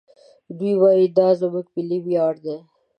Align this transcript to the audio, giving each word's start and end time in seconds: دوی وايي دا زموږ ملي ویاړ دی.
دوی 0.57 0.73
وايي 0.81 1.05
دا 1.17 1.27
زموږ 1.39 1.65
ملي 1.75 1.99
ویاړ 2.05 2.33
دی. 2.45 2.57